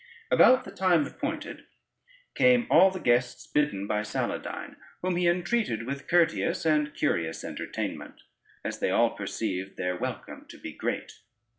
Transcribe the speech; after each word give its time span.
About 0.31 0.63
the 0.65 0.71
time 0.71 1.05
appointed, 1.05 1.67
came 2.33 2.65
all 2.71 2.89
the 2.89 2.99
guests 2.99 3.45
bidden 3.45 3.85
by 3.85 4.01
Saladyne, 4.01 4.75
whom 5.03 5.15
he 5.15 5.27
entreated 5.27 5.85
with 5.85 6.07
courteous 6.07 6.65
and 6.65 6.95
curious 6.95 7.43
entertainment, 7.43 8.21
as 8.65 8.79
they 8.79 8.89
all 8.89 9.11
perceived 9.11 9.77
their 9.77 9.95
welcome 9.95 10.47
to 10.47 10.57
be 10.57 10.73
great. 10.73 11.19